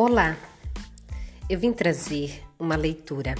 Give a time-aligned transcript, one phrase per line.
[0.00, 0.36] Olá,
[1.50, 3.34] eu vim trazer uma leitura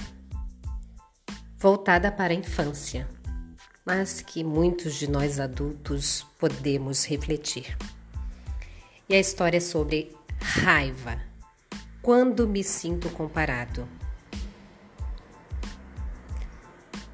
[1.57, 3.07] voltada para a infância,
[3.85, 7.77] mas que muitos de nós adultos podemos refletir.
[9.07, 11.21] E a história é sobre raiva.
[12.01, 13.87] Quando me sinto comparado.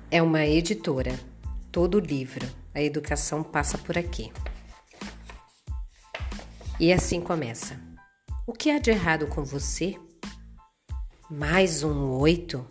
[0.10, 1.20] É uma editora,
[1.72, 4.34] todo livro, a educação passa por aqui.
[6.80, 7.95] E assim começa.
[8.48, 10.00] O que há de errado com você?
[11.32, 12.64] Mais um oito?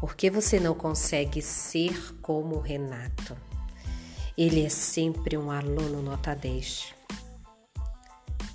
[0.00, 3.36] Por que você não consegue ser como o Renato?
[4.36, 6.94] Ele é sempre um aluno nota 10.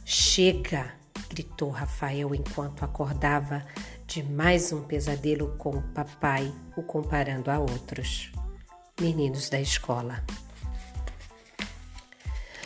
[0.03, 0.95] Chega!
[1.29, 3.63] gritou Rafael enquanto acordava
[4.07, 8.31] de mais um pesadelo com o papai, o comparando a outros
[8.99, 10.23] meninos da escola.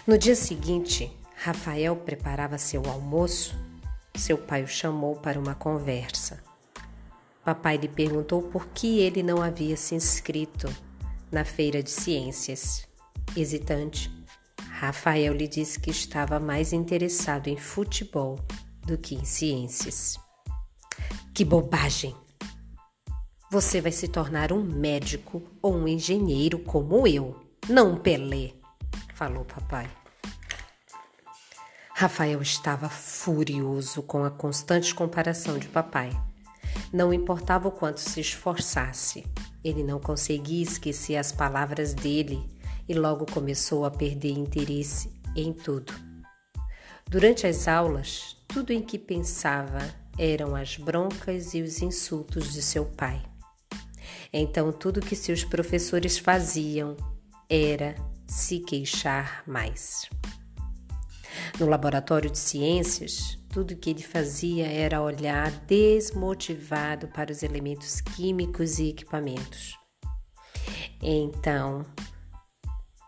[0.08, 1.12] No dia seguinte,
[1.48, 3.56] Rafael preparava seu almoço.
[4.14, 6.44] Seu pai o chamou para uma conversa.
[7.42, 10.68] Papai lhe perguntou por que ele não havia se inscrito
[11.32, 12.86] na feira de ciências.
[13.34, 14.12] Hesitante,
[14.72, 18.38] Rafael lhe disse que estava mais interessado em futebol
[18.86, 20.20] do que em ciências.
[21.34, 22.14] Que bobagem!
[23.50, 28.52] Você vai se tornar um médico ou um engenheiro como eu, não um Pelé,
[29.14, 29.90] falou papai.
[32.00, 36.12] Rafael estava furioso com a constante comparação de papai.
[36.94, 39.26] Não importava o quanto se esforçasse,
[39.64, 42.40] ele não conseguia esquecer as palavras dele
[42.88, 45.92] e logo começou a perder interesse em tudo.
[47.10, 49.80] Durante as aulas, tudo em que pensava
[50.20, 53.20] eram as broncas e os insultos de seu pai.
[54.32, 56.96] Então, tudo que seus professores faziam
[57.50, 57.96] era
[58.28, 60.08] se queixar mais.
[61.60, 68.78] No laboratório de ciências, tudo que ele fazia era olhar desmotivado para os elementos químicos
[68.78, 69.76] e equipamentos.
[71.02, 71.84] Então,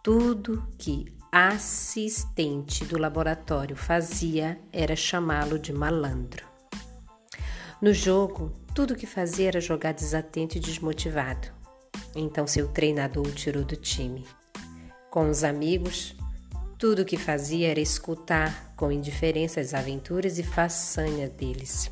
[0.04, 6.44] tudo que assistente do laboratório fazia era chamá-lo de malandro.
[7.80, 11.50] No jogo, tudo que fazia era jogar desatento e desmotivado.
[12.16, 14.26] Então seu treinador o tirou do time.
[15.12, 16.16] Com os amigos,
[16.80, 21.92] tudo o que fazia era escutar com indiferença as aventuras e façanha deles.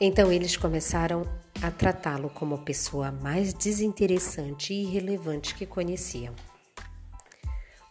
[0.00, 1.22] Então eles começaram
[1.62, 6.34] a tratá-lo como a pessoa mais desinteressante e irrelevante que conheciam.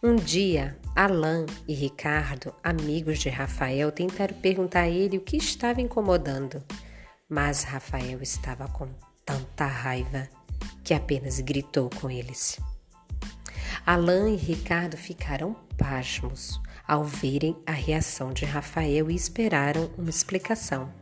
[0.02, 5.80] Um dia, Alain e Ricardo, amigos de Rafael, tentaram perguntar a ele o que estava
[5.80, 6.62] incomodando,
[7.28, 8.88] mas Rafael estava com
[9.24, 10.28] tanta raiva
[10.82, 12.58] que apenas gritou com eles.
[13.84, 20.92] Alain e Ricardo ficaram pasmos ao verem a reação de Rafael e esperaram uma explicação.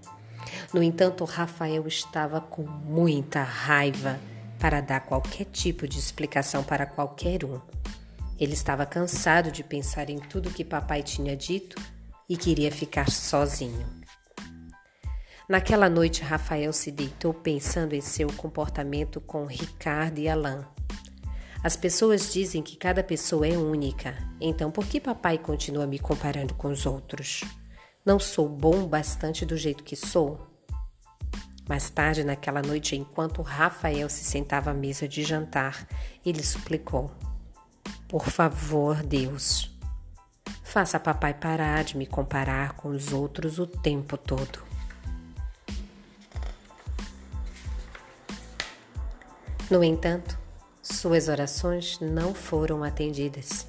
[0.73, 4.19] No entanto, Rafael estava com muita raiva
[4.59, 7.61] para dar qualquer tipo de explicação para qualquer um.
[8.39, 11.81] Ele estava cansado de pensar em tudo que papai tinha dito
[12.29, 13.87] e queria ficar sozinho.
[15.49, 20.65] Naquela noite, Rafael se deitou pensando em seu comportamento com Ricardo e Alain.
[21.65, 26.53] As pessoas dizem que cada pessoa é única, então por que papai continua me comparando
[26.53, 27.43] com os outros?
[28.05, 30.47] Não sou bom bastante do jeito que sou?
[31.67, 35.89] Mais tarde, naquela noite, enquanto Rafael se sentava à mesa de jantar,
[36.23, 37.11] ele suplicou:
[38.07, 39.75] Por favor, Deus,
[40.63, 44.63] faça papai parar de me comparar com os outros o tempo todo.
[49.71, 50.44] No entanto,
[51.05, 53.67] suas orações não foram atendidas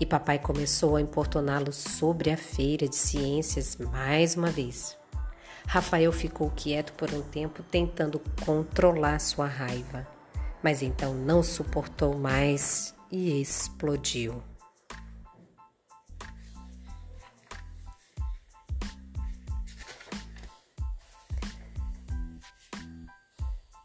[0.00, 4.96] e papai começou a importuná-lo sobre a feira de ciências mais uma vez.
[5.66, 10.06] Rafael ficou quieto por um tempo, tentando controlar sua raiva,
[10.62, 14.40] mas então não suportou mais e explodiu.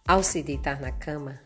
[0.08, 1.40] Ao se deitar na cama,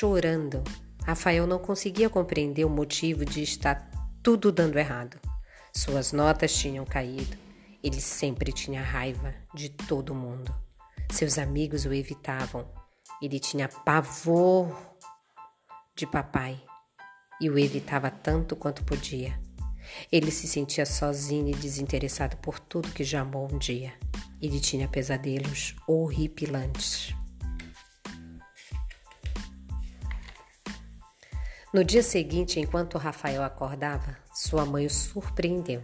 [0.00, 0.64] chorando.
[1.04, 3.90] Rafael não conseguia compreender o motivo de estar
[4.22, 5.20] tudo dando errado.
[5.74, 7.36] Suas notas tinham caído.
[7.84, 10.54] Ele sempre tinha raiva de todo mundo.
[11.10, 12.66] Seus amigos o evitavam.
[13.20, 14.74] Ele tinha pavor
[15.94, 16.58] de papai
[17.38, 19.38] e o evitava tanto quanto podia.
[20.10, 23.92] Ele se sentia sozinho e desinteressado por tudo que já amou um dia.
[24.40, 27.14] Ele tinha pesadelos horripilantes.
[31.72, 35.80] No dia seguinte, enquanto Rafael acordava, sua mãe o surpreendeu.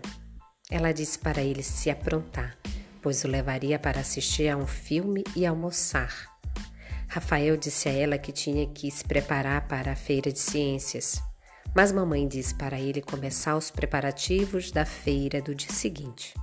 [0.69, 2.59] Ela disse para ele se aprontar,
[3.01, 6.13] pois o levaria para assistir a um filme e almoçar.
[7.07, 11.23] Rafael disse a ela que tinha que se preparar para a feira de ciências,
[11.73, 16.35] mas mamãe disse para ele começar os preparativos da feira do dia seguinte.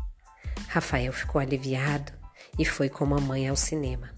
[0.70, 2.14] Rafael ficou aliviado
[2.58, 4.13] e foi com mamãe ao cinema.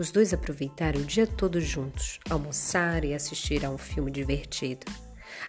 [0.00, 4.86] Os dois aproveitaram o dia todo juntos, almoçaram e assistiram a um filme divertido.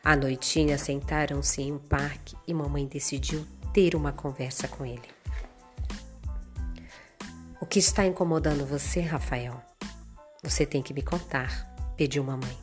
[0.04, 5.08] À noitinha sentaram-se em um parque e mamãe decidiu ter uma conversa com ele.
[7.62, 9.64] O que está incomodando você, Rafael?
[10.44, 12.58] Você tem que me contar, pediu mamãe.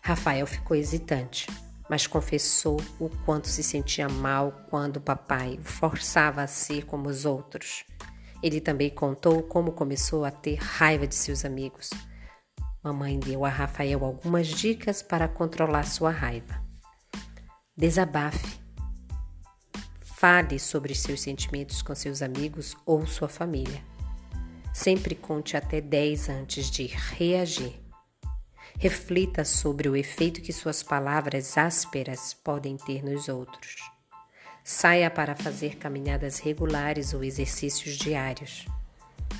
[0.00, 1.46] Rafael ficou hesitante,
[1.90, 7.10] mas confessou o quanto se sentia mal quando o papai o forçava a ser como
[7.10, 7.84] os outros.
[8.42, 11.90] Ele também contou como começou a ter raiva de seus amigos.
[12.82, 16.62] Mamãe deu a Rafael algumas dicas para controlar sua raiva.
[17.76, 18.60] Desabafe.
[20.00, 23.82] Fale sobre seus sentimentos com seus amigos ou sua família.
[24.72, 27.80] Sempre conte até 10 antes de reagir.
[28.78, 33.95] Reflita sobre o efeito que suas palavras ásperas podem ter nos outros.
[34.68, 38.66] Saia para fazer caminhadas regulares ou exercícios diários.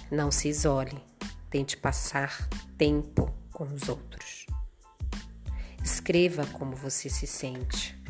[0.09, 1.03] Não se isole.
[1.51, 4.47] Tente passar tempo com os outros.
[5.83, 8.01] Escreva como você se sente.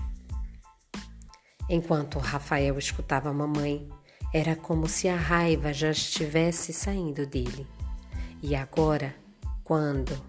[1.71, 3.89] Enquanto Rafael escutava a mamãe,
[4.31, 7.67] era como se a raiva já estivesse saindo dele.
[8.43, 9.17] E agora,
[9.65, 10.23] quando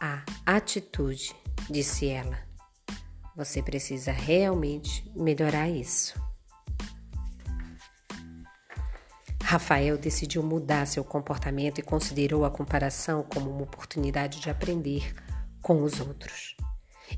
[0.00, 1.34] a atitude,
[1.68, 2.45] disse ela,
[3.36, 6.18] você precisa realmente melhorar isso.
[9.42, 15.14] Rafael decidiu mudar seu comportamento e considerou a comparação como uma oportunidade de aprender
[15.62, 16.56] com os outros.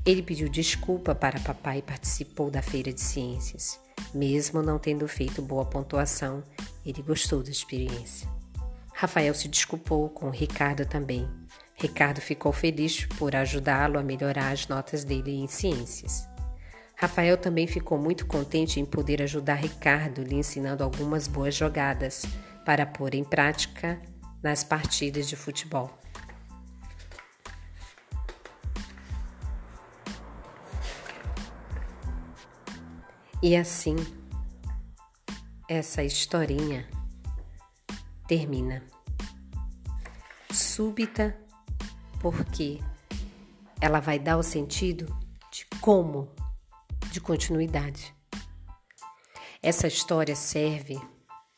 [0.05, 3.79] Ele pediu desculpa para papai e participou da feira de ciências.
[4.13, 6.43] Mesmo não tendo feito boa pontuação,
[6.85, 8.29] ele gostou da experiência.
[8.93, 11.27] Rafael se desculpou com Ricardo também.
[11.79, 16.27] Ricardo ficou feliz por ajudá-lo a melhorar as notas dele em ciências.
[16.95, 22.25] Rafael também ficou muito contente em poder ajudar Ricardo, lhe ensinando algumas boas jogadas
[22.65, 23.97] para pôr em prática
[24.43, 25.97] nas partidas de futebol.
[33.41, 33.95] E assim,
[35.69, 36.85] essa historinha
[38.27, 38.83] termina.
[40.51, 41.37] Súbita,
[42.19, 42.79] porque
[43.81, 45.05] ela vai dar o sentido
[45.51, 46.29] de como,
[47.11, 48.13] de continuidade.
[49.61, 50.99] Essa história serve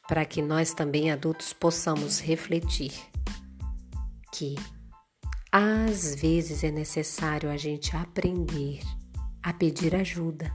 [0.07, 2.93] para que nós também adultos possamos refletir
[4.33, 4.55] que
[5.51, 8.79] às vezes é necessário a gente aprender
[9.43, 10.51] a pedir ajuda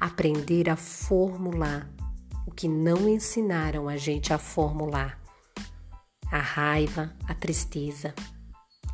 [0.00, 1.90] aprender a formular
[2.46, 5.18] o que não ensinaram a gente a formular:
[6.30, 8.14] a raiva, a tristeza,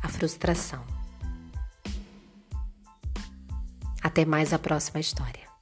[0.03, 0.83] a frustração.
[4.03, 5.52] Até mais a próxima história.